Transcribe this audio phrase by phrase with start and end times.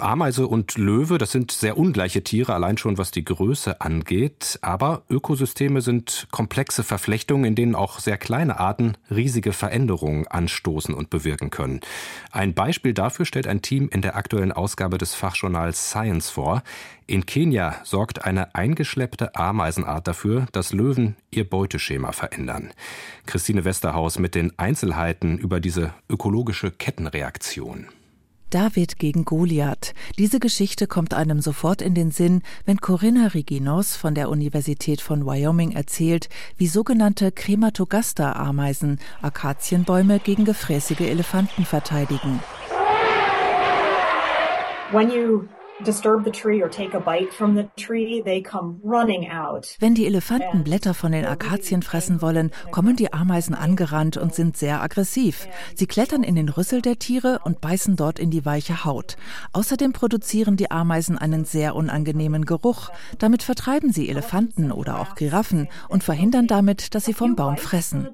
[0.00, 4.58] Ameise und Löwe, das sind sehr ungleiche Tiere, allein schon was die Größe angeht.
[4.62, 11.10] Aber Ökosysteme sind komplexe Verflechtungen, in denen auch sehr kleine Arten riesige Veränderungen anstoßen und
[11.10, 11.80] bewirken können.
[12.30, 16.62] Ein Beispiel dafür stellt ein Team in der aktuellen Ausgabe des Fachjournals Science vor.
[17.06, 22.70] In Kenia sorgt eine eingeschleppte Ameisenart dafür, dass Löwen ihr Beuteschema verändern.
[23.26, 27.88] Christine Westerhaus mit den Einzelheiten über diese ökologische Kettenreaktion.
[28.50, 29.94] David gegen Goliath.
[30.18, 35.26] Diese Geschichte kommt einem sofort in den Sinn, wenn Corinna Riginos von der Universität von
[35.26, 42.40] Wyoming erzählt, wie sogenannte Crematogaster-Ameisen Akazienbäume gegen gefräßige Elefanten verteidigen.
[44.90, 45.48] When you
[49.78, 54.56] wenn die Elefanten Blätter von den Akazien fressen wollen, kommen die Ameisen angerannt und sind
[54.56, 55.46] sehr aggressiv.
[55.76, 59.16] Sie klettern in den Rüssel der Tiere und beißen dort in die weiche Haut.
[59.52, 62.90] Außerdem produzieren die Ameisen einen sehr unangenehmen Geruch.
[63.18, 68.08] Damit vertreiben sie Elefanten oder auch Giraffen und verhindern damit, dass sie vom Baum fressen.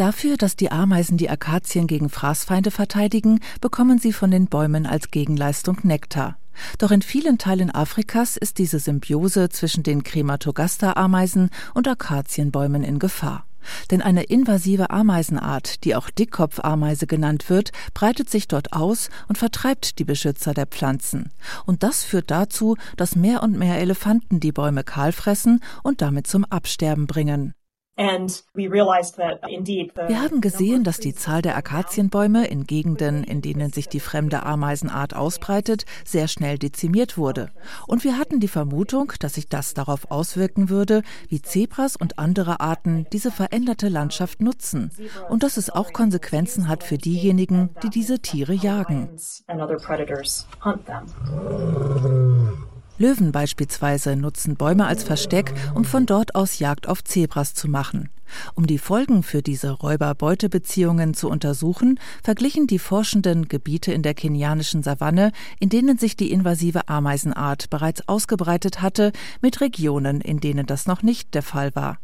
[0.00, 5.10] Dafür, dass die Ameisen die Akazien gegen Fraßfeinde verteidigen, bekommen sie von den Bäumen als
[5.10, 6.38] Gegenleistung Nektar.
[6.78, 13.44] Doch in vielen Teilen Afrikas ist diese Symbiose zwischen den Crematogaster-Ameisen und Akazienbäumen in Gefahr.
[13.90, 19.98] Denn eine invasive Ameisenart, die auch Dickkopfameise genannt wird, breitet sich dort aus und vertreibt
[19.98, 21.30] die Beschützer der Pflanzen.
[21.66, 26.26] Und das führt dazu, dass mehr und mehr Elefanten die Bäume kahl fressen und damit
[26.26, 27.52] zum Absterben bringen.
[30.08, 34.42] Wir haben gesehen, dass die Zahl der Akazienbäume in Gegenden, in denen sich die fremde
[34.42, 37.50] Ameisenart ausbreitet, sehr schnell dezimiert wurde.
[37.86, 42.60] Und wir hatten die Vermutung, dass sich das darauf auswirken würde, wie Zebras und andere
[42.60, 44.90] Arten diese veränderte Landschaft nutzen.
[45.28, 49.10] Und dass es auch Konsequenzen hat für diejenigen, die diese Tiere jagen.
[53.00, 58.10] Löwen beispielsweise nutzen Bäume als Versteck, um von dort aus Jagd auf Zebras zu machen.
[58.54, 64.82] Um die Folgen für diese Räuber-Beute-Beziehungen zu untersuchen, verglichen die Forschenden Gebiete in der kenianischen
[64.82, 70.86] Savanne, in denen sich die invasive Ameisenart bereits ausgebreitet hatte, mit Regionen, in denen das
[70.86, 72.00] noch nicht der Fall war.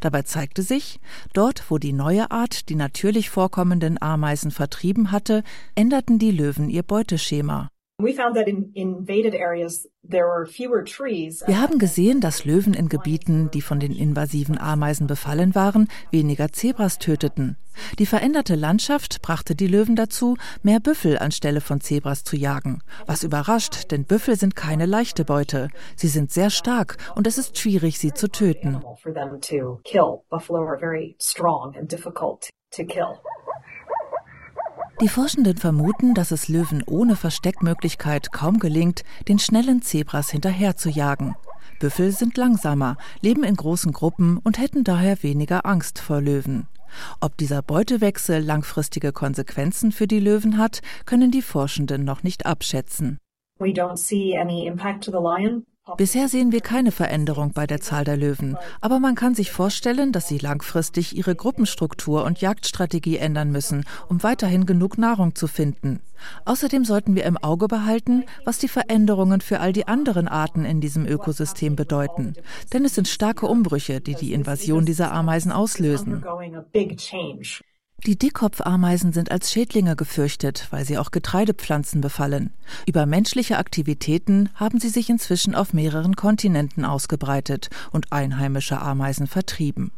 [0.00, 1.00] Dabei zeigte sich,
[1.32, 5.42] dort, wo die neue Art die natürlich vorkommenden Ameisen vertrieben hatte,
[5.74, 7.68] änderten die Löwen ihr Beuteschema.
[11.46, 16.52] Wir haben gesehen, dass Löwen in Gebieten, die von den invasiven Ameisen befallen waren, weniger
[16.52, 17.56] Zebras töteten.
[17.98, 22.82] Die veränderte Landschaft brachte die Löwen dazu, mehr Büffel anstelle von Zebras zu jagen.
[23.06, 25.68] Was überrascht, denn Büffel sind keine leichte Beute.
[25.96, 28.82] Sie sind sehr stark und es ist schwierig, sie zu töten.
[35.02, 41.34] Die Forschenden vermuten, dass es Löwen ohne Versteckmöglichkeit kaum gelingt, den schnellen Zebras hinterherzujagen.
[41.78, 46.66] Büffel sind langsamer, leben in großen Gruppen und hätten daher weniger Angst vor Löwen.
[47.20, 53.18] Ob dieser Beutewechsel langfristige Konsequenzen für die Löwen hat, können die Forschenden noch nicht abschätzen.
[53.58, 55.66] We don't see any impact to the lion.
[55.96, 60.10] Bisher sehen wir keine Veränderung bei der Zahl der Löwen, aber man kann sich vorstellen,
[60.10, 66.00] dass sie langfristig ihre Gruppenstruktur und Jagdstrategie ändern müssen, um weiterhin genug Nahrung zu finden.
[66.44, 70.80] Außerdem sollten wir im Auge behalten, was die Veränderungen für all die anderen Arten in
[70.80, 72.34] diesem Ökosystem bedeuten.
[72.72, 76.24] Denn es sind starke Umbrüche, die die Invasion dieser Ameisen auslösen.
[78.04, 82.52] Die Dickkopfameisen sind als Schädlinge gefürchtet, weil sie auch Getreidepflanzen befallen.
[82.86, 89.90] Über menschliche Aktivitäten haben sie sich inzwischen auf mehreren Kontinenten ausgebreitet und einheimische Ameisen vertrieben.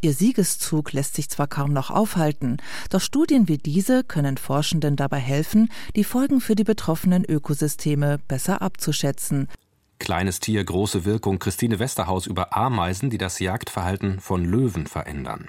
[0.00, 2.58] Ihr Siegeszug lässt sich zwar kaum noch aufhalten,
[2.90, 8.62] doch Studien wie diese können Forschenden dabei helfen, die Folgen für die betroffenen Ökosysteme besser
[8.62, 9.48] abzuschätzen.
[9.98, 11.40] Kleines Tier, große Wirkung.
[11.40, 15.48] Christine Westerhaus über Ameisen, die das Jagdverhalten von Löwen verändern.